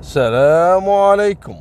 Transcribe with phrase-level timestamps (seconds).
[0.00, 1.56] السلام عليكم.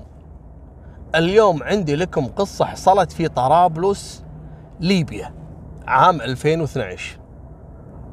[1.16, 4.24] اليوم عندي لكم قصة حصلت في طرابلس
[4.80, 5.34] ليبيا
[5.88, 7.20] عام 2012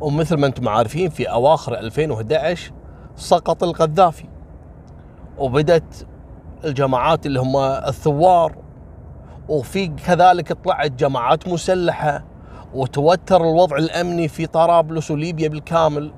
[0.01, 2.73] ومثل ما أنتم عارفين في أواخر 2011
[3.17, 4.29] سقط القذافي.
[5.39, 6.06] وبدت
[6.65, 8.56] الجماعات اللي هم الثوار
[9.49, 12.25] وفي كذلك طلعت جماعات مسلحة
[12.75, 16.12] وتوتر الوضع الأمني في طرابلس وليبيا بالكامل.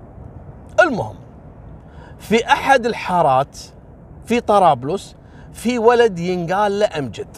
[0.81, 1.17] المهم
[2.19, 3.59] في أحد الحارات
[4.27, 5.17] في طرابلس
[5.53, 7.37] في ولد ينقال له أمجد.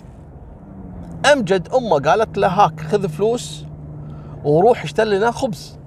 [1.33, 3.64] أمجد أمه قالت له هاك خذ فلوس
[4.45, 5.78] وروح اشتري لنا خبز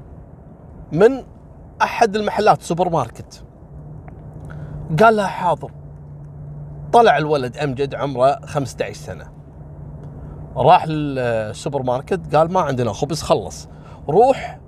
[0.92, 1.24] من
[1.82, 3.44] أحد المحلات سوبر ماركت.
[5.00, 5.72] قال لها حاضر.
[6.94, 9.32] طلع الولد أمجد عمره 15 سنة.
[10.56, 13.70] راح للسوبر ماركت قال ما عندنا خبز خلص.
[14.10, 14.60] روح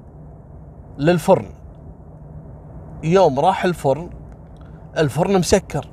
[0.97, 1.49] للفرن.
[3.03, 4.09] يوم راح الفرن
[4.97, 5.92] الفرن مسكر.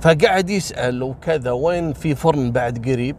[0.00, 3.16] فقعد يسأل وكذا وين في فرن بعد قريب؟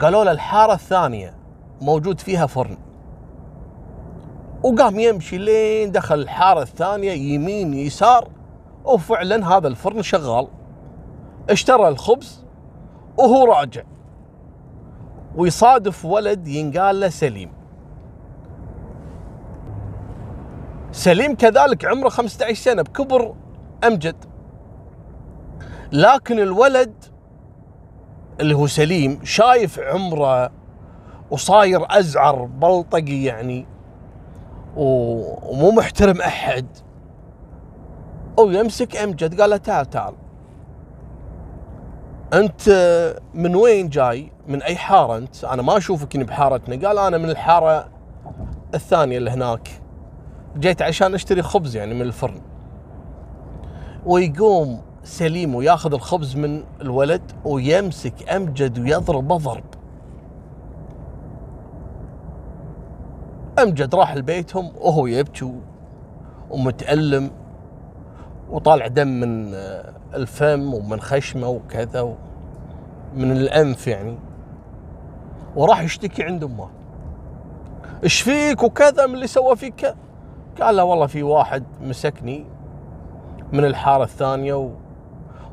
[0.00, 1.34] قالوا له الحارة الثانية
[1.80, 2.76] موجود فيها فرن.
[4.62, 8.28] وقام يمشي لين دخل الحارة الثانية يمين يسار
[8.84, 10.48] وفعلا هذا الفرن شغال.
[11.50, 12.44] اشترى الخبز
[13.18, 13.82] وهو راجع.
[15.36, 17.52] ويصادف ولد ينقال له سليم.
[20.92, 23.34] سليم كذلك عمره 15 سنة بكبر
[23.84, 24.29] أمجد.
[25.92, 26.94] لكن الولد
[28.40, 30.50] اللي هو سليم شايف عمره
[31.30, 33.66] وصاير أزعر بلطقي يعني
[34.76, 36.66] ومو محترم أحد
[38.38, 40.14] ويمسك أمجد قال له تعال تعال
[42.32, 42.70] أنت
[43.34, 47.88] من وين جاي؟ من أي حارة أنت؟ أنا ما أشوفك بحارتنا، قال أنا من الحارة
[48.74, 49.68] الثانية اللي هناك.
[50.58, 52.40] جيت عشان أشتري خبز يعني من الفرن.
[54.06, 59.64] ويقوم سليم وياخذ الخبز من الولد ويمسك أمجد ويضربه ضرب.
[63.58, 65.54] أمجد راح لبيتهم وهو يبكي
[66.50, 67.30] ومتألم
[68.50, 69.54] وطالع دم من
[70.14, 72.14] الفم ومن خشمه وكذا
[73.16, 74.18] من الأنف يعني.
[75.56, 76.68] وراح يشتكي عند أمه.
[78.04, 79.94] إيش فيك وكذا من اللي سوى فيك؟
[80.60, 82.46] قال له والله في واحد مسكني
[83.52, 84.70] من الحارة الثانية و...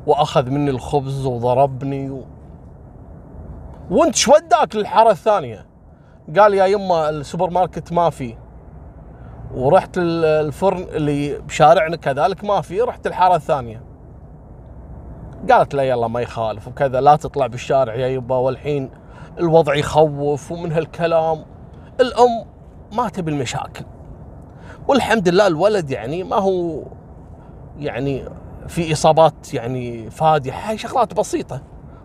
[0.06, 2.24] وأخذ مني الخبز وضربني و...
[3.90, 5.66] وانت شو وداك للحارة الثانية؟
[6.38, 8.34] قال يا يمه السوبر ماركت ما في.
[9.54, 13.82] ورحت الفرن اللي بشارعنا كذلك ما في رحت الحارة الثانية.
[15.50, 18.90] قالت لا يلا ما يخالف وكذا لا تطلع بالشارع يا يبا والحين
[19.38, 21.44] الوضع يخوف ومن هالكلام.
[22.00, 22.44] الأم
[22.92, 23.84] ما تبي المشاكل.
[24.88, 26.82] والحمد لله الولد يعني ما هو
[27.78, 28.24] يعني
[28.68, 31.62] في إصابات يعني فادحه شغلات بسيطة.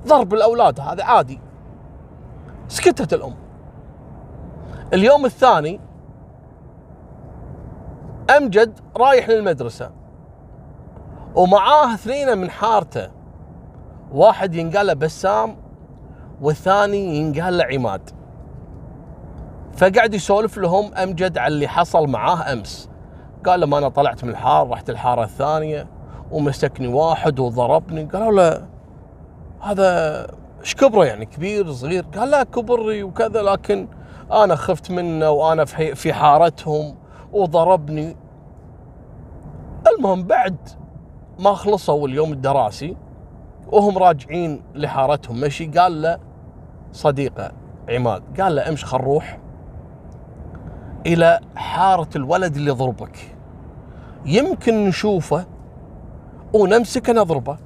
[0.07, 1.39] ضرب الأولاد هذا عادي.
[2.67, 3.35] سكتت الأم.
[4.93, 5.79] اليوم الثاني
[8.37, 9.91] أمجد رايح للمدرسة.
[11.35, 13.11] ومعاه اثنين من حارته.
[14.11, 15.57] واحد ينقال له بسام
[16.41, 18.09] والثاني ينقال له عماد.
[19.77, 22.89] فقعد يسولف لهم أمجد على اللي حصل معاه أمس.
[23.45, 25.87] قال لهم أنا طلعت من الحارة رحت الحارة الثانية.
[26.33, 28.03] ومسكني واحد وضربني.
[28.03, 28.67] قالوا له
[29.61, 30.27] هذا
[30.61, 32.05] إيش كبره يعني؟ كبير صغير.
[32.17, 33.87] قال لا كبري وكذا لكن
[34.31, 36.95] أنا خفت منه وأنا في حارتهم
[37.33, 38.15] وضربني.
[39.87, 40.57] المهم بعد
[41.39, 42.97] ما خلصوا اليوم الدراسي
[43.71, 46.19] وهم راجعين لحارتهم مشي قال له
[46.91, 47.51] صديقه
[47.89, 49.39] عماد قال له امش خل نروح
[51.05, 53.35] إلى حارة الولد اللي ضربك
[54.25, 55.45] يمكن نشوفه
[56.53, 57.57] ونمسكه نضربه.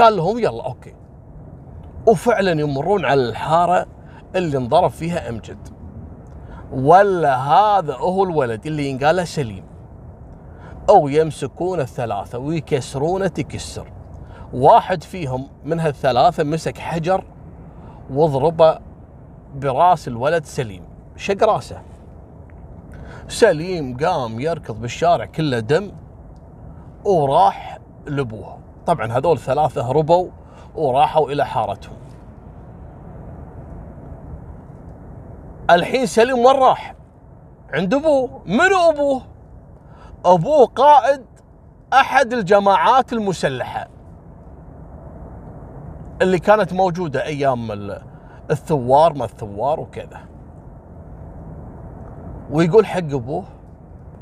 [0.00, 0.94] قال لهم يلا أوكي.
[2.06, 3.86] وفعلا يمرون على الحارة
[4.36, 5.58] اللي انضرب فيها أمجد.
[6.72, 9.64] ولا هذا هو الولد اللي ينقال سليم.
[10.88, 13.92] أو يمسكون الثلاثة ويكسرونه تكسر.
[14.52, 17.24] واحد فيهم من هالثلاثة مسك حجر
[18.10, 18.78] وضربه
[19.54, 20.82] براس الولد سليم.
[21.16, 21.82] شق راسه.
[23.28, 25.92] سليم قام يركض بالشارع كله دم
[27.04, 27.75] وراح
[28.06, 30.28] لابوه طبعا هذول ثلاثة هربوا
[30.74, 31.96] وراحوا إلى حارتهم.
[35.70, 36.94] الحين سليم وين راح؟
[37.72, 38.40] عند أبوه.
[38.46, 39.22] منو أبوه؟
[40.24, 41.24] أبوه قائد
[41.92, 43.88] أحد الجماعات المسلحة
[46.22, 47.92] اللي كانت موجودة أيام
[48.50, 50.20] الثوار ما الثوار وكذا.
[52.50, 53.44] ويقول حق أبوه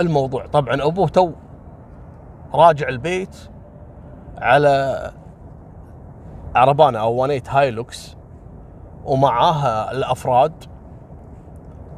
[0.01, 0.47] الموضوع.
[0.47, 1.33] طبعا أبوه تو
[2.55, 3.37] راجع البيت
[4.39, 5.13] على
[6.55, 8.17] عربانة أو وانيت Hilux
[9.05, 10.65] ومعاها الأفراد.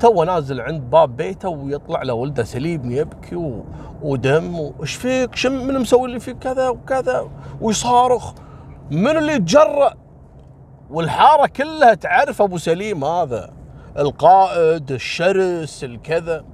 [0.00, 3.64] تو نازل عند باب بيته ويطلع له ولده سليم يبكي و...
[4.02, 7.28] ودم وش فيك؟ شم من مسوي لي فيك كذا وكذا؟
[7.60, 8.32] ويصارخ.
[8.90, 9.94] من اللي تجرأ؟
[10.90, 13.50] والحارة كلها تعرف أبو سليم هذا.
[13.98, 16.44] القائد الشرس الكذا.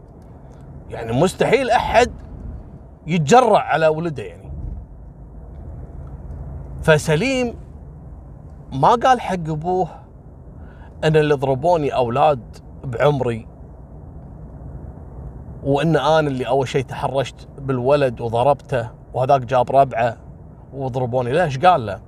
[0.91, 2.13] يعني مستحيل أحد
[3.07, 4.42] يتجرأ على ولده يعني.
[6.83, 7.55] فسليم
[8.73, 9.89] ما قال حق أبوه
[11.05, 13.49] إن اللي ضربوني أولاد بعمري
[15.65, 20.17] وإن أنا اللي أول شيء تحرشت بالولد وضربته وهذاك جاب ربعه
[20.73, 21.33] وضربوني.
[21.33, 22.01] ليش قال له؟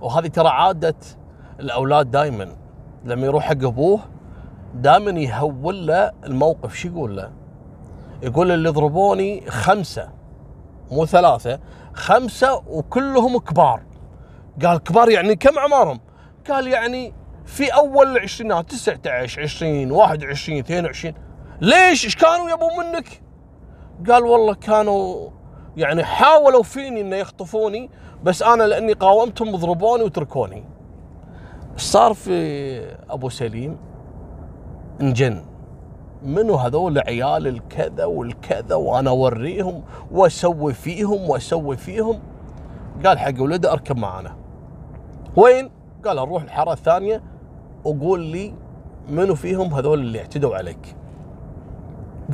[0.00, 0.94] وهذه ترى عادة
[1.60, 2.48] الأولاد دائما
[3.04, 4.00] لما يروح حق أبوه
[4.74, 6.74] دائما يهول له الموقف.
[6.74, 7.30] شو يقول له؟
[8.22, 10.08] يقول اللي ضربوني خمسة
[10.90, 11.58] مو ثلاثة
[11.94, 13.82] خمسة وكلهم كبار.
[14.62, 16.00] قال كبار يعني كم اعمارهم
[16.50, 17.12] قال يعني
[17.46, 21.14] في أول العشرينات 19 20 21 22
[21.60, 23.22] ليش؟ إيش كانوا يبون منك؟
[24.08, 25.30] قال والله كانوا
[25.76, 27.90] يعني حاولوا فيني إنه يخطفوني
[28.22, 30.64] بس أنا لأني قاومتهم ضربوني وتركوني
[31.76, 33.76] صار في أبو سليم
[35.00, 35.44] إنجن.
[36.22, 42.20] منو هذول عيال الكذا والكذا وأنا أوريهم وأسوي فيهم وأسوي فيهم؟
[43.06, 44.43] قال حق ولده أركب معانا.
[45.36, 45.70] وين؟
[46.04, 47.22] قال نروح الحارة الثانية
[47.84, 48.54] وقول لي
[49.08, 50.96] منو فيهم هذول اللي اعتدوا عليك.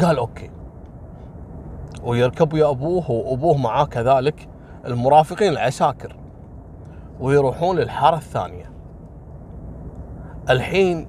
[0.00, 0.50] قال أوكي.
[2.04, 4.48] ويركب ويا أبوه وأبوه معاه كذلك
[4.86, 6.16] المرافقين العساكر
[7.20, 8.70] ويروحون للحارة الثانية.
[10.50, 11.08] الحين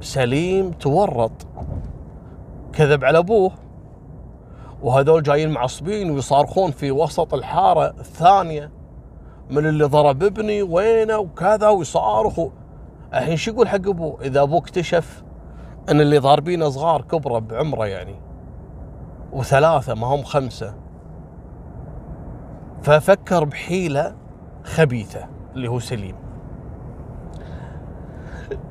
[0.00, 1.46] سليم تورط
[2.72, 3.52] كذب على أبوه.
[4.82, 8.70] وهذول جايين معصبين ويصارخون في وسط الحارة الثانية.
[9.50, 12.50] من اللي ضرب ابني وينه وكذا ويصارخوا
[13.14, 15.24] الحين شو يقول حق أبوه؟ إذا أبوه اكتشف
[15.90, 18.20] إن اللي ضاربينه صغار كبرة بعمره يعني
[19.32, 20.74] وثلاثة ما هم خمسة
[22.82, 24.16] ففكر بحيلة
[24.64, 26.16] خبيثة اللي هو سليم.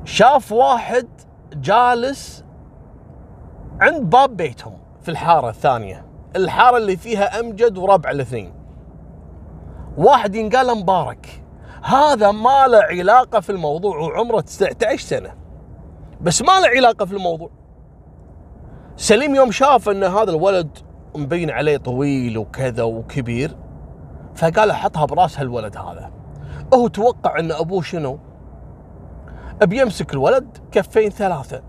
[0.04, 1.08] شاف واحد
[1.52, 2.44] جالس
[3.80, 6.04] عند باب بيتهم في الحارة الثانية.
[6.36, 8.63] الحارة اللي فيها أمجد وربع الاثنين
[9.98, 11.42] واحد ينقال مبارك.
[11.82, 15.34] هذا ما له علاقة في الموضوع وعمره 19 سنة.
[16.20, 17.50] بس ما له علاقة في الموضوع.
[18.96, 20.78] سليم يوم شاف إن هذا الولد
[21.16, 23.56] مبين عليه طويل وكذا وكبير
[24.34, 26.10] فقال احطها برأس هالولد هذا.
[26.74, 28.18] هو توقع إن أبوه شنو؟
[29.62, 31.62] بيمسك الولد كفين ثلاثة.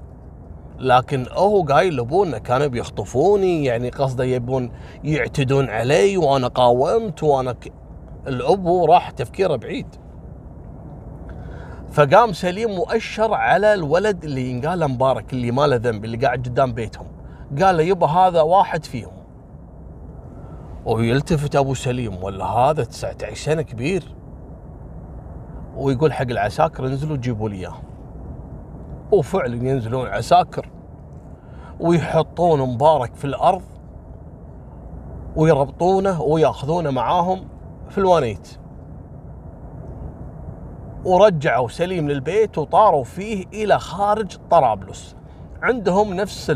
[0.79, 4.71] لكن هو قايل لأبوه كانوا بيخطفوني يعني قصده يبون
[5.03, 7.55] يعتدون علي وأنا قاومت وأنا.
[8.27, 9.87] الأبو راح تفكيره بعيد.
[11.91, 16.73] فقام سليم مؤشر على الولد اللي ينقال مبارك اللي ما له ذنب اللي قاعد قدام
[16.73, 17.07] بيتهم.
[17.61, 19.13] قال له يبا هذا واحد فيهم.
[20.85, 24.15] ويلتفت أبو سليم ولا هذا 19 سنة كبير.
[25.75, 27.75] ويقول حق العساكر انزلوا جيبوا لي إياه.
[29.11, 30.69] وفعلا ينزلون عساكر
[31.79, 33.61] ويحطون مبارك في الأرض
[35.35, 37.54] ويربطونه ويأخذونه معاهم.
[37.89, 38.59] في الوانيت.
[41.05, 45.15] ورجعوا سليم للبيت وطاروا فيه إلى خارج طرابلس.
[45.61, 46.51] عندهم نفس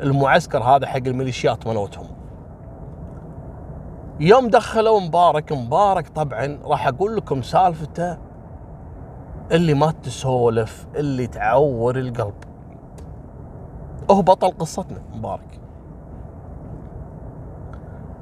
[0.00, 2.06] المعسكر هذا حق الميليشيات مالتهم
[4.20, 8.18] يوم دخلوا مبارك مبارك طبعا راح أقول لكم سالفته.
[9.52, 12.34] اللي ما تسولف اللي تعور القلب.
[14.10, 15.60] هو بطل قصتنا مبارك.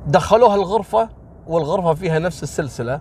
[0.07, 1.09] دخلوها الغرفة.
[1.47, 3.01] والغرفة فيها نفس السلسلة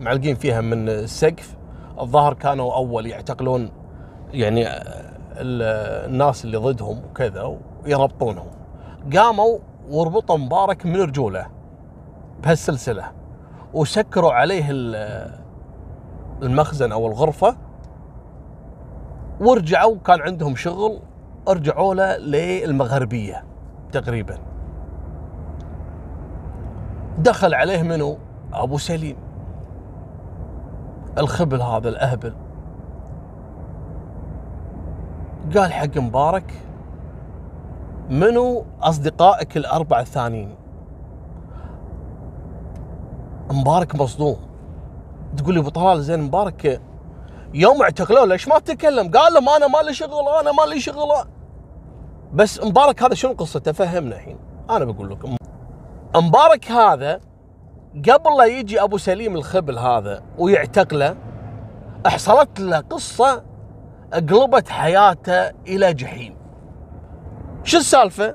[0.00, 1.56] معلقين فيها من السقف
[2.00, 3.70] الظاهر كانوا أول يعتقلون
[4.32, 4.66] يعني
[5.40, 8.50] الناس اللي ضدهم وكذا ويربطونهم.
[9.16, 9.58] قاموا
[9.90, 11.46] وربطوا مبارك من رجوله
[12.42, 13.04] بهالسلسلة
[13.74, 14.66] وسكروا عليه
[16.42, 17.56] المخزن أو الغرفة
[19.40, 20.98] ورجعوا كان عندهم شغل
[21.48, 23.44] رجعوا له للمغربية
[23.92, 24.38] تقريبا.
[27.18, 28.18] دخل عليه منو؟
[28.52, 29.16] أبو سليم.
[31.18, 32.34] الخبل هذا الأهبل.
[35.56, 36.54] قال حق مبارك
[38.10, 40.54] منو أصدقائك الاربعه الثانيين؟
[43.50, 44.36] مبارك مصدوم.
[45.36, 46.80] تقول لي أبو طلال زين مبارك
[47.54, 51.08] يوم اعتقلوه ليش ما تكلم؟ قال لهم أنا ما لي شغل أنا ما لي شغل.
[52.32, 54.38] بس مبارك هذا شنو قصته؟ فهمنا الحين.
[54.70, 55.37] أنا بقول لكم
[56.16, 57.20] مبارك هذا
[58.10, 61.16] قبل لا يجي أبو سليم الخبل هذا ويعتقله
[62.06, 63.44] حصلت له قصة
[64.12, 66.34] قلبت حياته إلى جحيم.
[67.64, 68.34] شو السالفة؟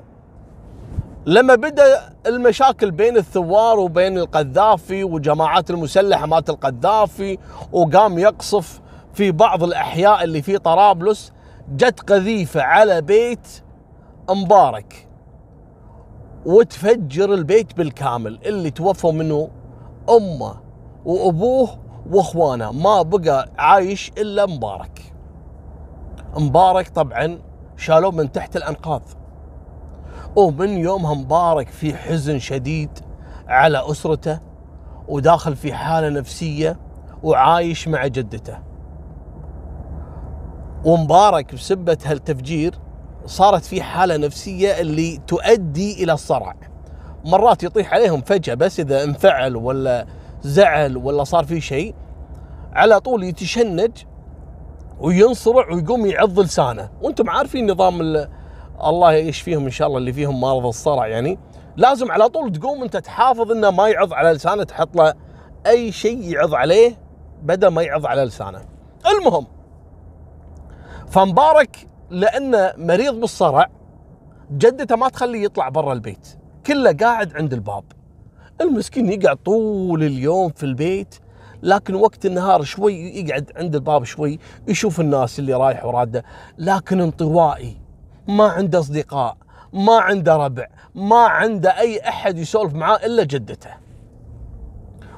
[1.26, 7.38] لما بدأ المشاكل بين الثوار وبين القذافي وجماعات المسلحة مالت القذافي
[7.72, 8.80] وقام يقصف
[9.14, 11.32] في بعض الأحياء اللي في طرابلس
[11.68, 13.48] جت قذيفة على بيت
[14.30, 15.03] مبارك.
[16.46, 18.38] وتفجر البيت بالكامل.
[18.46, 19.48] اللي توفوا منه
[20.10, 20.54] أمه
[21.04, 21.68] وأبوه
[22.10, 22.72] وأخوانه.
[22.72, 25.12] ما بقى عايش إلا مبارك.
[26.38, 27.38] مبارك طبعا
[27.76, 29.02] شالوه من تحت الأنقاض.
[30.36, 32.90] ومن يومها مبارك في حزن شديد
[33.48, 34.40] على أسرته
[35.08, 36.76] وداخل في حالة نفسية
[37.22, 38.58] وعايش مع جدته.
[40.84, 42.74] ومبارك بسبه هالتفجير
[43.26, 46.56] صارت في حالة نفسية اللي تؤدي إلى الصرع.
[47.24, 50.06] مرات يطيح عليهم فجأة بس إذا انفعل ولا
[50.42, 51.94] زعل ولا صار في شيء
[52.72, 53.90] على طول يتشنج
[55.00, 56.90] وينصرع ويقوم يعض لسانه.
[57.02, 58.26] وأنتم عارفين نظام
[58.84, 61.38] الله يشفيهم إن شاء الله اللي فيهم مرض الصرع يعني.
[61.76, 65.14] لازم على طول تقوم أنت تحافظ إنه ما يعض على لسانه تحط له
[65.66, 66.96] أي شيء يعض عليه
[67.42, 68.60] بدل ما يعض على لسانه.
[69.06, 69.46] المهم
[71.08, 73.70] فمبارك لأنه مريض بالصرع
[74.50, 77.84] جدته ما تخليه يطلع برا البيت كله قاعد عند الباب.
[78.60, 81.14] المسكين يقعد طول اليوم في البيت
[81.62, 86.24] لكن وقت النهار شوي يقعد عند الباب شوي يشوف الناس اللي رايح وراده.
[86.58, 87.76] لكن انطوائي
[88.28, 89.36] ما عنده أصدقاء
[89.72, 93.70] ما عنده ربع ما عنده أي أحد يسولف معاه إلا جدته.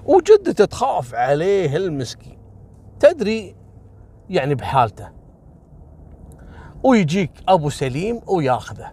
[0.04, 2.38] وجدته تخاف عليه المسكين.
[3.00, 3.56] تدري
[4.30, 5.15] يعني بحالته
[6.86, 8.92] ويجيك أبو سليم وياخذه.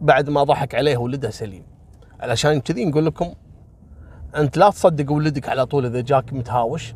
[0.00, 1.64] بعد ما ضحك عليه ولده سليم.
[2.20, 3.34] علشان كذي نقول لكم
[4.36, 6.94] أنت لا تصدق ولدك على طول إذا جاك متهاوش.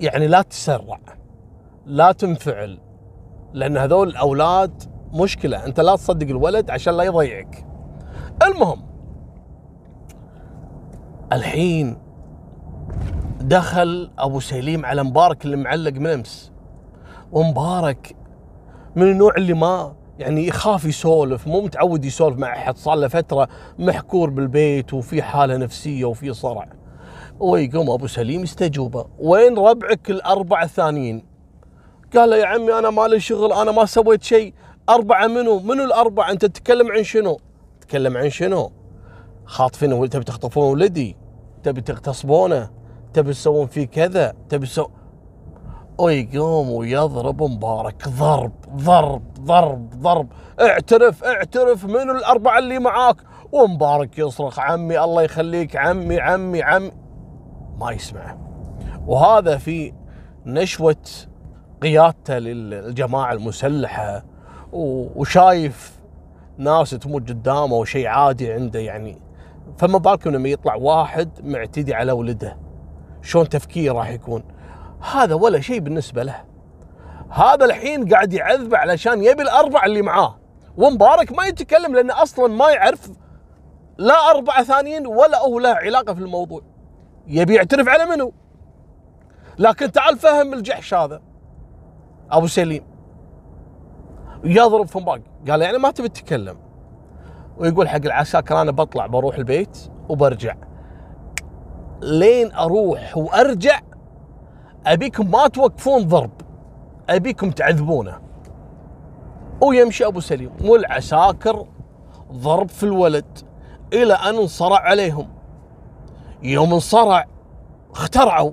[0.00, 0.98] يعني لا تسرع
[1.86, 2.78] لا تنفعل
[3.52, 5.66] لأن هذول الاولاد مشكلة.
[5.66, 7.66] أنت لا تصدق الولد عشان لا يضيعك.
[8.42, 8.82] المهم
[11.32, 11.98] الحين
[13.40, 16.52] دخل أبو سليم على مبارك اللي معلق من أمس.
[17.32, 18.16] ومبارك
[18.96, 22.76] من النوع اللي ما يعني يخاف يسولف مو متعود يسولف مع أحد.
[22.76, 23.48] صار له فترة
[23.78, 26.68] محكور بالبيت وفي حالة نفسية وفي صرع.
[27.40, 31.24] ويقوم أبو سليم يستجوبه وين ربعك الاربعه الثانيين؟
[32.16, 34.54] قال له يا عمي أنا مالي شغل أنا ما سويت شيء.
[34.88, 37.40] أربعة منو؟ منو الأربعة؟ أنت تتكلم عن شنو؟
[37.80, 38.72] تتكلم عن شنو؟
[39.44, 41.16] خاطفين تبي تخطفون ولدي؟
[41.62, 42.70] تبي تغتصبونه؟
[43.12, 44.88] تبي تسوون فيه كذا؟ تبي تسوون
[45.98, 48.08] ويقوم ويضرب مبارك.
[48.08, 50.28] ضرب ضرب ضرب ضرب.
[50.60, 53.16] اعترف اعترف من الأربعة اللي معاك.
[53.52, 55.76] ومبارك يصرخ عمي الله يخليك.
[55.76, 56.90] عمي عمي عمي.
[57.78, 58.38] ما يسمعه
[59.06, 59.92] وهذا في
[60.46, 60.96] نشوة
[61.82, 64.24] قيادته للجماعة المسلحة.
[64.72, 66.00] وشايف
[66.58, 69.22] ناس تموت قدامه وشيء عادي عنده يعني.
[69.78, 72.56] فما بالكم لما يطلع واحد معتدي على ولده؟
[73.22, 74.42] شلون تفكيره راح يكون؟
[75.12, 76.44] هذا ولا شيء بالنسبة له.
[77.30, 80.38] هذا الحين قاعد يعذبه علشان يبي الاربع اللي معاه.
[80.76, 83.10] ومبارك ما يتكلم لأنه أصلا ما يعرف
[83.98, 86.62] لا أربعة ثانيين ولا هو له علاقة في الموضوع.
[87.26, 88.32] يبي يعترف على منو؟
[89.58, 91.22] لكن تعال فهم الجحش هذا.
[92.30, 92.84] أبو سليم.
[94.44, 95.22] يضرب في مبارك.
[95.50, 96.56] قال يعني ما تبي تتكلم.
[97.58, 100.56] ويقول حق العساكر أنا بطلع بروح البيت وبرجع.
[102.02, 103.80] لين أروح وأرجع
[104.86, 106.30] أبيكم ما توقفون ضرب.
[107.08, 108.18] أبيكم تعذبونه.
[109.60, 110.50] ويمشي أبو سليم.
[110.64, 111.66] والعساكر
[112.32, 113.38] ضرب في الولد.
[113.92, 115.28] إلى أن انصرع عليهم.
[116.42, 117.24] يوم انصرع
[117.90, 118.52] اخترعوا.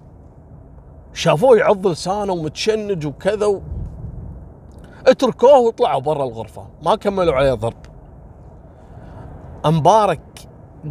[1.14, 3.62] شافوه يعض لسانه ومتشنج وكذا و...
[5.08, 6.68] اتركوه وطلعوا برا الغرفة.
[6.84, 7.86] ما كملوا عليه ضرب.
[9.66, 10.50] مبارك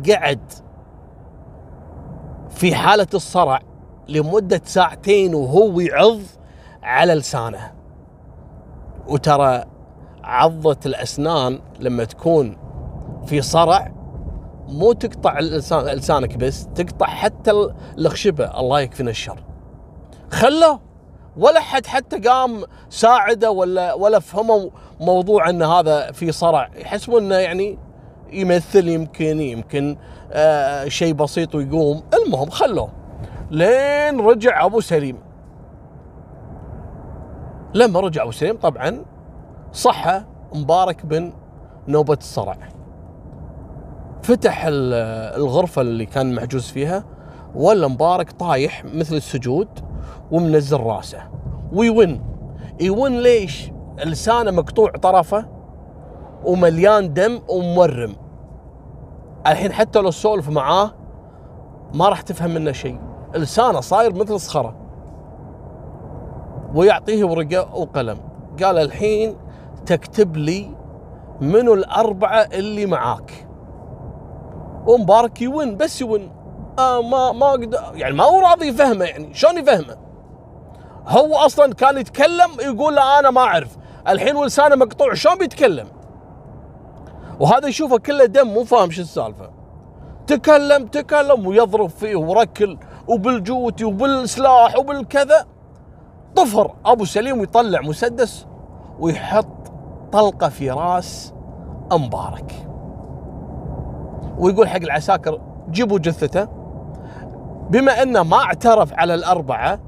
[0.09, 0.52] قعد
[2.50, 3.61] في حالة الصرع.
[4.11, 6.21] لمدة ساعتين وهو يعض
[6.83, 7.73] على لسانه.
[9.09, 9.64] وترى
[10.25, 12.57] عضة الأسنان لما تكون
[13.26, 13.93] في صرع
[14.69, 15.40] مو تقطع
[15.71, 17.52] لسانك بس تقطع حتى
[17.99, 19.38] الخشبة الله يكفينا الشر.
[20.31, 20.81] خله
[21.37, 26.71] ولا حد حتى قام ساعده ولا ولا فهموا موضوع إن هذا في صرع.
[26.76, 27.79] يحسبون إنه يعني
[28.33, 29.97] يمثل يمكن يمكن
[30.33, 32.02] آه شيء بسيط ويقوم.
[32.14, 33.00] المهم خلوه
[33.50, 35.19] لين رجع أبو سليم.
[37.75, 39.04] لما رجع أبو سليم طبعا
[39.73, 40.23] صحى
[40.54, 41.33] مبارك بن
[41.88, 42.57] نوبة الصرع.
[44.23, 47.04] فتح الغرفة اللي كان محجوز فيها
[47.54, 49.69] ولا مبارك طايح مثل السجود
[50.30, 51.23] ومنزل رأسه.
[51.73, 52.21] ويون.
[52.80, 53.71] يون ليش
[54.04, 55.47] لسانه مقطوع طرفه
[56.45, 58.12] ومليان دم ومورم.
[59.47, 60.90] الحين حتى لو سولف معاه
[61.95, 63.10] ما راح تفهم منه شيء.
[63.35, 64.75] لسانه صاير مثل صخرة.
[66.75, 68.19] ويعطيه ورقة وقلم.
[68.63, 69.37] قال الحين
[69.87, 70.71] تكتب لي
[71.41, 73.47] منو الأربعة اللي معاك.
[74.87, 76.31] ومبارك يون بس يون.
[76.79, 79.97] آه ما ما أقدر يعني ما هو راضي يفهمه يعني شلون يفهمه؟
[81.07, 83.77] هو أصلا كان يتكلم يقول له أنا ما أعرف.
[84.09, 85.87] الحين ولسانه مقطوع شلون بيتكلم؟
[87.41, 89.51] وهذا يشوفه كله دم مو فاهم شو السالفة.
[90.27, 92.79] تكلم تكلم ويضرب فيه وركل.
[93.09, 95.47] وبالجوتي وبالسلاح وبالكذا
[96.37, 98.47] طفر أبو سليم ويطلع مسدس
[98.99, 99.73] ويحط
[100.12, 101.33] طلقة في راس
[101.92, 102.66] مبارك
[104.38, 105.40] ويقول حق العساكر
[105.71, 106.49] جيبوا جثته.
[107.71, 109.80] بما أنه ما اعترف على الأربعة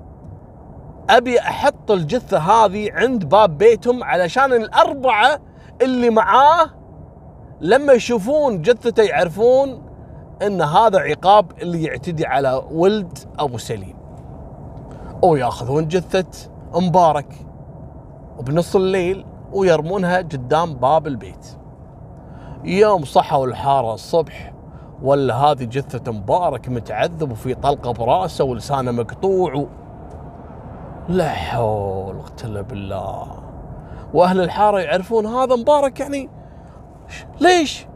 [1.11, 5.38] أبي أحط الجثة هذه عند باب بيتهم علشان الأربعة
[5.83, 6.71] اللي معاه
[7.61, 9.83] لما يشوفون جثته يعرفون
[10.47, 13.97] إن هذا عقاب اللي يعتدي على ولد أبو سليم.
[15.23, 17.27] وياخذون جثة مبارك
[18.39, 21.57] وبنص الليل ويرمونها قدام باب البيت.
[22.65, 24.53] يوم صحوا الحارة الصبح
[25.03, 29.55] ولا هذه جثة مبارك متعذب وفي طلقة براسه ولسانه مقطوع.
[29.55, 29.67] و...
[31.09, 33.27] لا حول ولا بالله.
[34.15, 36.31] وأهل الحارة يعرفون هذا مبارك يعني
[37.41, 37.87] ليش؟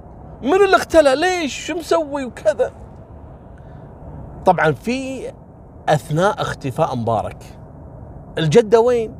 [0.42, 2.72] من اللي اقتله؟ ليش؟ شو مسوي وكذا؟
[4.46, 5.30] طبعا في
[5.88, 7.36] أثناء اختفاء مبارك
[8.38, 9.14] الجدة وين؟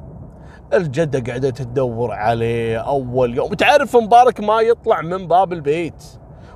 [0.74, 6.04] الجدة قاعدة تدور عليه أول يوم تعرف مبارك ما يطلع من باب البيت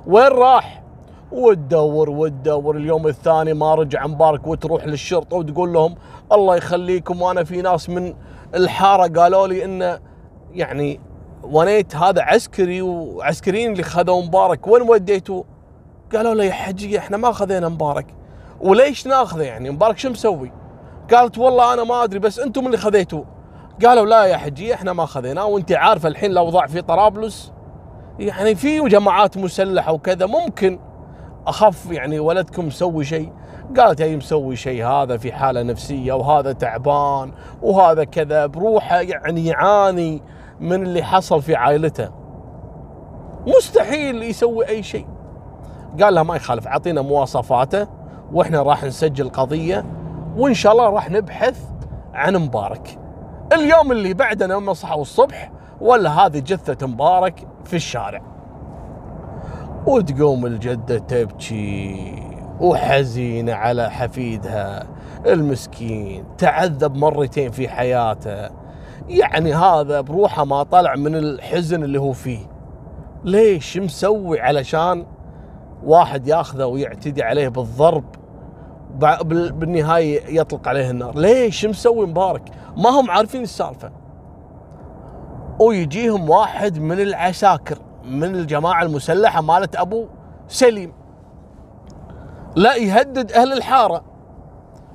[0.07, 0.83] وين راح؟
[1.31, 5.95] وتدور وتدور اليوم الثاني ما رجع مبارك وتروح للشرطة وتقول لهم
[6.31, 8.13] الله يخليكم وأنا في ناس من
[8.55, 9.99] الحارة قالوا لي إنه
[10.51, 10.99] يعني
[11.43, 14.67] ونيت هذا عسكري وعسكريين اللي خذوا مبارك.
[14.67, 15.43] وين وديتوا؟
[16.15, 18.05] قالوا له يا حجي إحنا ما خذينا مبارك.
[18.61, 20.51] وليش ناخذه يعني؟ مبارك شو مسوي؟
[21.13, 23.25] قالت والله أنا ما أدري بس أنتم اللي خذيتوه
[23.85, 27.51] قالوا لا يا حجي إحنا ما خذيناه وأنت عارفه الحين الاوضاع في طرابلس
[28.19, 30.79] يعني في جماعات مسلحة وكذا ممكن
[31.47, 33.31] اخف يعني ولدكم مسوي شيء.
[33.77, 40.21] قالت هي مسوي شيء؟ هذا في حالة نفسية وهذا تعبان وهذا كذا بروحه يعني يعاني.
[40.61, 42.09] من اللي حصل في عائلته.
[43.47, 45.07] مستحيل يسوي أي شيء.
[46.01, 47.87] قال لها ما يخالف أعطينا مواصفاته
[48.33, 49.85] وإحنا راح نسجل قضية
[50.37, 51.59] وإن شاء الله راح نبحث
[52.13, 52.99] عن مبارك.
[53.53, 58.21] اليوم اللي بعده لما صحوا الصبح ولا هذه جثة مبارك في الشارع.
[59.87, 62.23] وتقوم الجدة تبكي
[62.59, 64.87] وحزينة على حفيدها.
[65.25, 68.60] المسكين تعذب مرتين في حياته.
[69.19, 72.39] يعني هذا بروحه ما طلع من الحزن اللي هو فيه.
[73.23, 75.05] ليش مسوي علشان
[75.83, 78.03] واحد ياخذه ويعتدي عليه بالضرب
[79.59, 82.41] بالنهاية يطلق عليه النار؟ ليش مسوي مبارك؟
[82.77, 83.91] ما هم عارفين السالفة.
[85.59, 90.05] ويجيهم واحد من العساكر من الجماعة المسلحة مالت أبو
[90.47, 90.93] سليم.
[92.55, 94.03] لا يهدد أهل الحارة.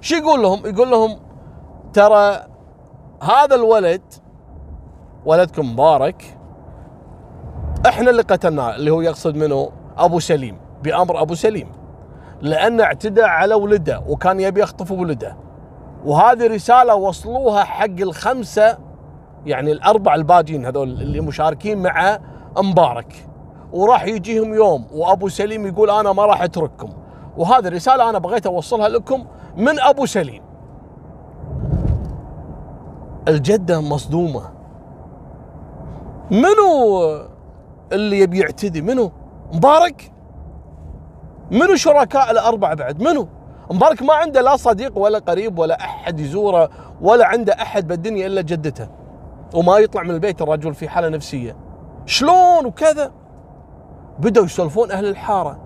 [0.01, 1.19] شو يقول لهم؟ يقول لهم
[1.93, 2.47] ترى
[3.23, 4.03] هذا الولد
[5.25, 6.39] ولدكم مبارك.
[7.87, 11.69] إحنا اللي قتلناه اللي هو يقصد منه أبو سليم بأمر أبو سليم.
[12.41, 15.37] لأنه اعتدى على ولده وكان يبي يخطف ولده.
[16.05, 18.79] وهذه رسالة وصلوها حق الخمسة
[19.47, 22.19] يعني الأربع الباجين هذول اللي مشاركين مع
[22.59, 23.27] مبارك.
[23.73, 26.93] وراح يجيهم يوم وأبو سليم يقول أنا ما راح أترككم.
[27.37, 29.25] وهذه الرساله أنا بغيت أوصلها لكم
[29.57, 30.46] من أبو سليم.
[33.29, 34.43] الجدة مصدومة.
[36.31, 37.01] منو
[37.93, 39.13] اللي يبي يعتدي؟ منو؟
[39.53, 40.13] مبارك؟
[41.51, 43.29] منو شركاء الأربعة بعد؟ منو؟
[43.71, 48.41] مبارك ما عنده لا صديق ولا قريب ولا أحد يزوره ولا عنده أحد بالدنيا إلا
[48.41, 48.89] جدته.
[49.55, 51.57] وما يطلع من البيت الرجل في حالة نفسية.
[52.07, 53.13] شلون وكذا؟
[54.19, 55.59] بدأوا يسولفون أهل الحارة.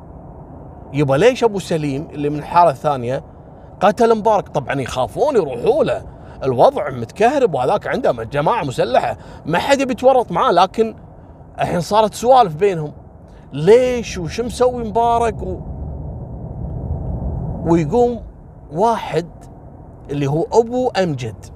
[0.93, 3.25] يبا ليش أبو سليم اللي من الحارة الثانية
[3.81, 6.03] قتل مبارك؟ طبعا يخافون يروحوا له.
[6.43, 9.17] الوضع متكهرب وهذاك عنده جماعة مسلحة.
[9.47, 10.95] ما حد يبي يتورط معاه لكن
[11.61, 12.93] الحين صارت سوالف بينهم.
[13.53, 15.61] ليش وش مسوي مبارك؟ و...
[17.65, 18.21] ويقوم
[18.73, 19.27] واحد
[20.11, 21.47] اللي هو أبو أمجد.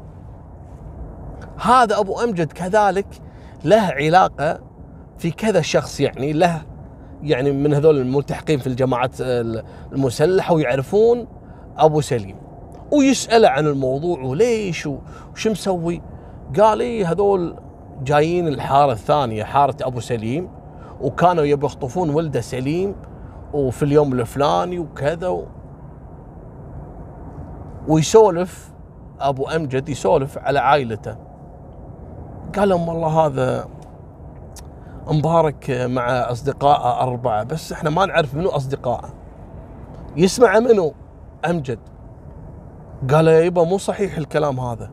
[1.56, 3.06] هذا أبو أمجد كذلك
[3.64, 4.60] له علاقة
[5.18, 6.62] في كذا شخص يعني له
[7.22, 9.10] يعني من هذول الملتحقين في الجماعات
[9.92, 11.26] المسلحة ويعرفون
[11.76, 12.43] أبو سليم.
[12.98, 14.88] ويساله عن الموضوع وليش
[15.32, 16.02] وش مسوي؟
[16.58, 17.56] قال لي هذول
[18.02, 20.48] جايين الحارة الثانية حارة أبو سليم
[21.00, 22.94] وكانوا يبي يخطفون ولده سليم
[23.52, 25.44] وفي اليوم الفلاني وكذا و...
[27.88, 28.72] ويسولف
[29.20, 31.16] أبو أمجد يسولف على عائلته.
[32.56, 33.68] قال لهم والله هذا
[35.08, 39.08] مبارك مع أصدقائه أربعة بس إحنا ما نعرف منو أصدقائه.
[40.16, 40.94] يسمع منو؟
[41.44, 41.78] أمجد.
[43.10, 44.90] قال يا يبا مو صحيح الكلام هذا.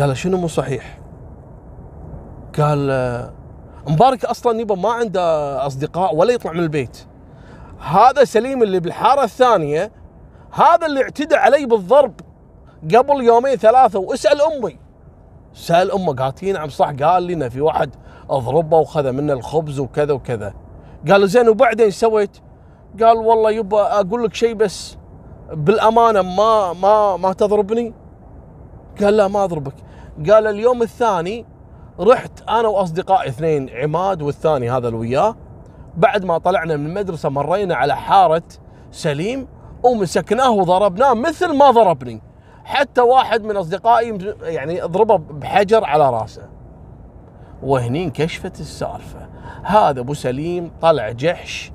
[0.00, 0.98] قال شنو مو صحيح؟
[2.58, 3.30] قال
[3.88, 7.06] مبارك أصلا يبا ما عنده أصدقاء ولا يطلع من البيت.
[7.80, 9.92] هذا سليم اللي بالحارة الثانية
[10.52, 12.20] هذا اللي اعتدى علي بالضرب
[12.94, 14.78] قبل يومين ثلاثة واسأل أمي.
[15.54, 17.90] سأل أمه قالت نعم صح قال لي إنه في واحد
[18.30, 20.54] أضربه وخذ منه الخبز وكذا وكذا.
[21.10, 22.38] قال زين وبعدين سويت؟
[23.02, 24.96] قال والله يبا أقول لك شيء بس.
[25.52, 27.94] بالأمانة ما ما ما تضربني؟
[29.00, 29.74] قال لا ما أضربك.
[30.30, 31.46] قال اليوم الثاني
[32.00, 35.36] رحت أنا وأصدقائي اثنين عماد والثاني هذا اللي وياه.
[35.96, 38.42] بعد ما طلعنا من المدرسة مرينا على حارة
[38.90, 39.48] سليم
[39.82, 42.22] ومسكناه وضربناه مثل ما ضربني.
[42.64, 46.48] حتى واحد من أصدقائي يعني ضربه بحجر على راسه.
[47.62, 49.28] وهني انكشفت السالفة.
[49.62, 51.72] هذا أبو سليم طلع جحش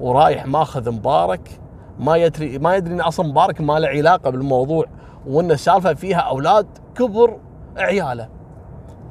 [0.00, 1.60] ورايح ماخذ مبارك.
[2.00, 4.84] ما يدري ما يدري إن أصلا مبارك ما له علاقة بالموضوع
[5.26, 7.38] وان السالفه فيها أولاد كبر
[7.76, 8.28] عياله.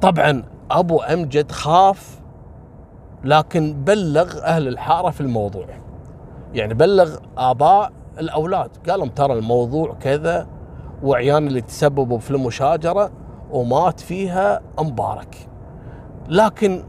[0.00, 2.20] طبعا أبو أمجد خاف
[3.24, 5.66] لكن بلغ أهل الحارة في الموضوع.
[6.54, 8.70] يعني بلغ آباء الأولاد.
[8.88, 10.46] قال لهم ترى الموضوع كذا
[11.02, 13.10] وعيان اللي تسببوا في المشاجرة
[13.50, 15.48] ومات فيها مبارك.
[16.28, 16.84] لكن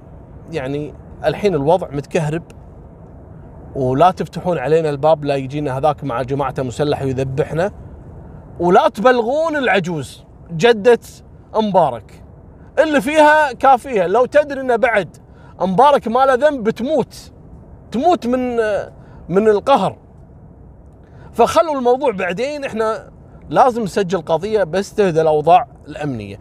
[0.52, 0.94] يعني
[1.26, 2.44] الحين الوضع متكهرب.
[3.76, 7.72] ولا تفتحون علينا الباب لا يجينا هذاك مع جماعته مسلح ويذبحنا.
[8.60, 11.00] ولا تبلغون العجوز جدة
[11.56, 12.24] مبارك
[12.80, 15.18] اللي فيها كافية لو تدري إنه بعد
[15.62, 17.32] مبارك ما له ذنب بتموت
[17.92, 18.56] تموت من
[19.30, 19.98] من القهر.
[21.34, 23.12] فخلوا الموضوع بعدين إحنا
[23.50, 26.40] لازم نسجل قضية بس تهدى الأوضاع الأمنية.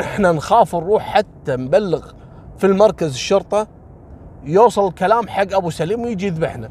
[0.00, 2.10] إحنا نخاف نروح حتى نبلغ
[2.58, 3.66] في المركز الشرطة.
[4.44, 6.70] يوصل الكلام حق أبو سليم ويجي يذبحنا.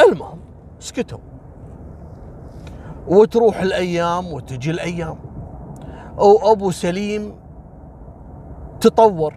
[0.00, 0.38] المهم
[0.78, 1.18] سكتوا
[3.08, 5.18] وتروح الأيام وتجي الأيام.
[6.18, 7.34] أو ابو سليم
[8.80, 9.34] تطور.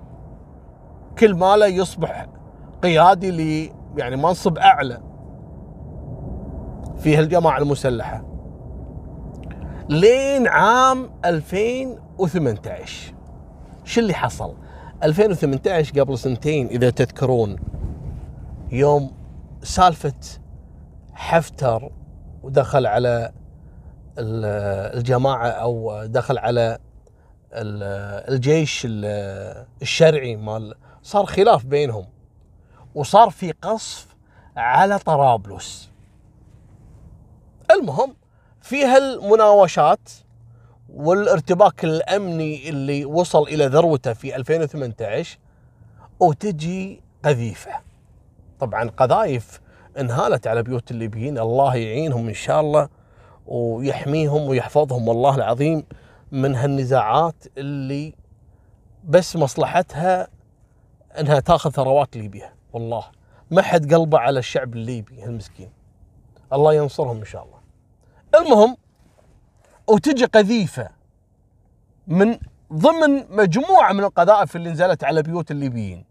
[1.19, 2.27] كل ماله يصبح
[2.83, 5.01] قيادي ل يعني منصب أعلى
[6.97, 8.23] في هالجماعة المسلحة.
[9.89, 13.13] لين عام 2018
[13.83, 14.53] شو اللي حصل؟
[15.03, 17.59] 2018 قبل سنتين إذا تذكرون
[18.71, 19.11] يوم
[19.63, 20.13] سالفة
[21.13, 21.91] حفتر
[22.43, 23.31] ودخل على
[24.17, 26.77] الجماعة أو دخل على
[28.29, 28.87] الجيش
[29.81, 32.05] الشرعي مال صار خلاف بينهم
[32.95, 34.07] وصار في قصف
[34.57, 35.89] على طرابلس.
[37.71, 38.15] المهم
[38.61, 40.09] في هالمناوشات
[40.93, 45.39] والارتباك الأمني اللي وصل إلى ذروته في 2018
[46.19, 47.71] وتجي قذيفة.
[48.59, 49.61] طبعا قذايف
[49.99, 52.89] انهالت على بيوت الليبيين الله يعينهم إن شاء الله
[53.47, 55.83] ويحميهم ويحفظهم والله العظيم
[56.31, 58.13] من هالنزاعات اللي
[59.03, 60.27] بس مصلحتها
[61.19, 62.53] إنها تاخذ ثروات ليبيا.
[62.73, 63.03] والله
[63.51, 65.69] ما حد قلبه على الشعب الليبي المسكين
[66.53, 67.57] الله ينصرهم إن شاء الله.
[68.41, 68.77] المهم
[69.93, 70.89] وتجي قذيفة
[72.07, 72.37] من
[72.73, 76.05] ضمن مجموعة من القذائف اللي نزلت على بيوت الليبيين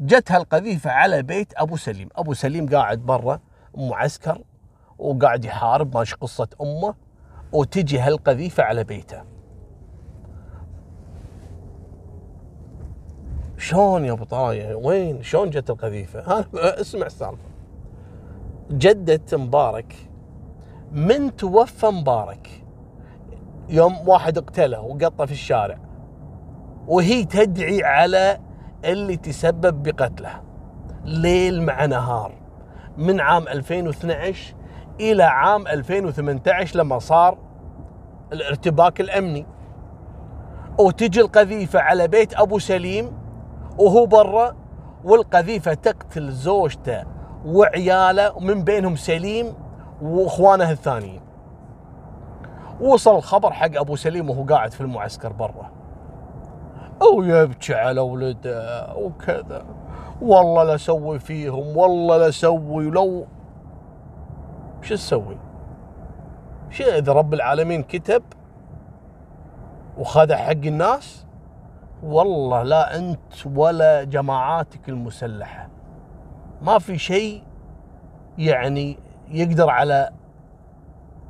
[0.00, 3.40] جت هالقذيفه على بيت أبو سليم، أبو سليم قاعد برا
[3.74, 4.42] معسكر
[4.98, 6.94] وقاعد يحارب ماشي قصة أمه
[7.52, 9.22] وتجي هالقذيفة على بيته.
[13.58, 17.48] شلون يا أبو طاية وين شلون جت القذيفة؟ اسمع السالفة.
[18.70, 19.94] جدة مبارك
[20.92, 22.64] من توفى مبارك
[23.68, 25.78] يوم واحد اقتله وقطه في الشارع.
[26.86, 28.38] وهي تدعي على
[28.84, 30.42] اللي تسبب بقتله.
[31.04, 32.32] ليل مع نهار.
[32.96, 34.54] من عام 2012
[35.00, 37.38] إلى عام 2018 لما صار
[38.32, 39.46] الارتباك الأمني.
[40.78, 43.12] وتجي القذيفة على بيت أبو سليم
[43.78, 44.56] وهو برا
[45.04, 47.04] والقذيفة تقتل زوجته
[47.46, 49.54] وعياله ومن بينهم سليم
[50.02, 51.27] وإخوانه الثانيين.
[52.80, 55.70] وصل الخبر حق أبو سليم وهو قاعد في المعسكر برا.
[57.16, 59.64] ويبكي على ولده وكذا
[60.22, 62.90] والله لا أسوي فيهم والله لا أسوي.
[62.90, 63.26] لو
[64.82, 65.38] شو تسوي؟
[66.70, 68.22] شيء إذا رب العالمين كتب
[69.98, 71.26] وخذ حق الناس؟
[72.02, 75.68] والله لا أنت ولا جماعاتك المسلحة.
[76.62, 77.42] ما في شيء
[78.38, 80.10] يعني يقدر على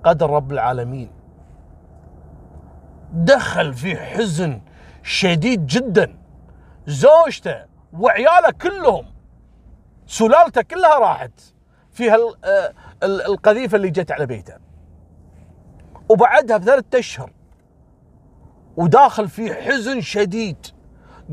[0.05, 1.18] قدر رب العالمين.
[3.13, 4.61] دخل في حزن
[5.03, 6.19] شديد جدا.
[6.87, 9.07] زوجته وعياله كلهم
[10.07, 11.41] سلالته كلها راحت
[11.93, 14.55] في آه، القذيفة اللي جت على بيته.
[16.09, 17.33] وبعدها بثلاثة أشهر
[18.77, 20.67] وداخل في حزن شديد.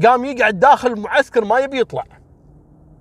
[0.05, 2.03] قام يقعد داخل المعسكر ما يبي يطلع.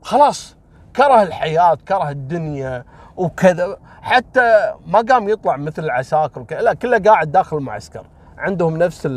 [0.02, 0.56] خلاص
[0.96, 2.84] كره الحياة كره الدنيا
[3.16, 3.78] وكذا.
[4.02, 8.06] حتى ما قام يطلع مثل العساكر وكذا لا كله قاعد داخل المعسكر.
[8.38, 9.08] عندهم نفس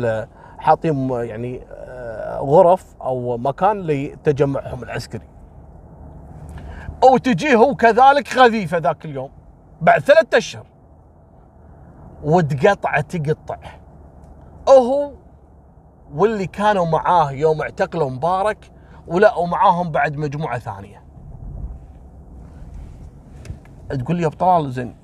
[0.58, 5.26] حاطين يعني آه، غرف أو مكان لتجمعهم العسكري.
[7.04, 9.30] وتجيه هو كذلك خفيفة ذاك اليوم
[9.80, 10.66] بعد ثلاثة أشهر
[12.24, 13.58] وتقطع تقطع.
[14.68, 15.12] هو
[16.14, 18.70] واللي كانوا معاه يوم اعتقلوا مبارك
[19.06, 21.02] ولا ومعاهم بعد مجموعة ثانية.
[23.88, 24.96] تقول لي يا ابطال زين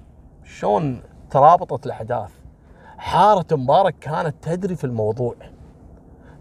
[0.44, 2.43] شلون ترابطت الأحداث؟
[3.04, 5.34] حارة مبارك كانت تدري في الموضوع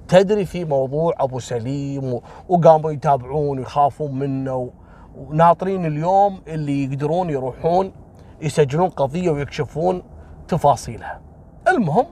[0.07, 4.71] تدري في موضوع أبو سليم وقاموا يتابعون ويخافون منه
[5.17, 7.91] وناطرين اليوم اللي يقدرون يروحون
[8.41, 10.03] يسجلون قضية ويكشفون
[10.47, 11.21] تفاصيلها.
[11.67, 12.05] المهم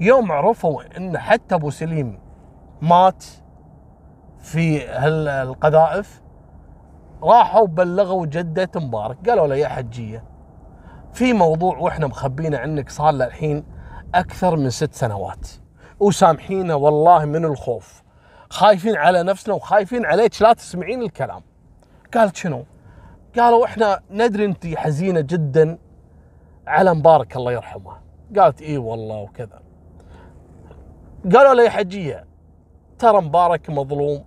[0.00, 2.18] يوم عرفوا إن حتى أبو سليم
[2.82, 3.24] مات
[4.38, 6.22] في هالقذائف
[7.22, 10.35] راحوا بلغوا جدة مبارك قالوا له يا حجية
[11.16, 13.64] في موضوع وإحنا مخبينه عنك صار له الحين
[14.14, 15.48] أكثر من ست سنوات.
[16.00, 18.02] وسامحينا والله من الخوف.
[18.50, 21.42] خايفين على نفسنا وخايفين عليك لا تسمعين الكلام.
[22.14, 22.64] قالت شنو؟
[23.38, 25.78] قالوا إحنا ندري أنت حزينة جدا
[26.66, 27.96] على مبارك الله يرحمه.
[28.38, 29.60] قالت إي والله وكذا.
[31.34, 32.24] قالوا له يا حجية
[32.98, 34.24] ترى مبارك مظلوم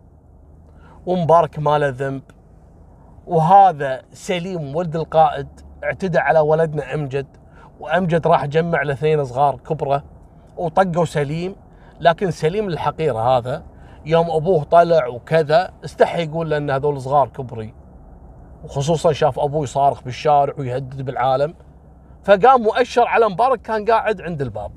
[1.06, 2.22] ومبارك ما له ذنب.
[3.28, 5.69] وهذا سليم ولد القائد.
[5.84, 7.28] اعتدى على ولدنا أمجد
[7.80, 10.04] وأمجد راح جمع لاثنين صغار كبرة
[10.58, 11.56] وطقوا سليم
[12.00, 13.64] لكن سليم الحقيرة هذا
[14.06, 17.74] يوم أبوه طلع وكذا استحي يقول له إن هذول صغار كبري.
[18.64, 21.54] وخصوصا شاف ابوه يصارخ بالشارع ويهدد بالعالم.
[22.24, 24.72] فقام مؤشر على مبارك كان قاعد عند الباب.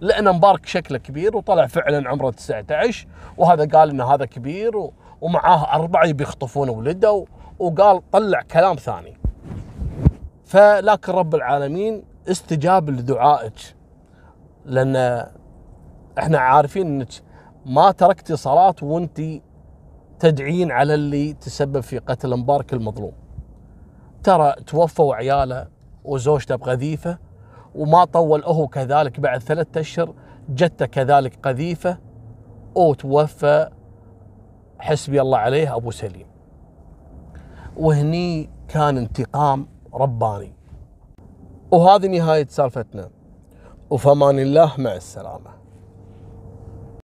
[0.00, 4.72] لأن مبارك شكله كبير وطلع فعلا عمره 19 وهذا قال إن هذا كبير
[5.20, 7.24] ومعاه أربعة يبي يخطفون ولده
[7.58, 9.16] وقال طلع كلام ثاني.
[10.50, 13.76] فلكن رب العالمين استجاب لدعائك.
[14.64, 15.26] لأن
[16.18, 17.08] إحنا عارفين إنك
[17.66, 19.20] ما تركتي صلاة وأنت
[20.18, 23.12] تدعين على اللي تسبب في قتل مبارك المظلوم.
[24.22, 25.68] ترى توفوا عياله
[26.04, 27.18] وزوجته بقذيفة
[27.74, 30.14] وما طول هو كذلك بعد ثلاثة أشهر
[30.48, 31.98] جته كذلك قذيفة
[32.74, 33.70] وتوفى
[34.78, 36.26] حسبي الله عليه أبو سليم.
[37.76, 40.52] وهني كان انتقام رباني.
[41.70, 43.10] وهذه نهاية سالفتنا.
[43.90, 45.59] وفمان الله مع السلامة.